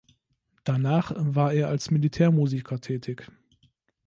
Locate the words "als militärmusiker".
1.67-2.81